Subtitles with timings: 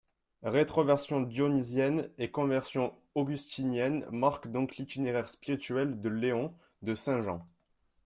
[0.47, 7.47] Rétroversion dyonisienne et conversion augustinienne marquent donc l'itinéraire spirituel de Léon de Saint-Jean.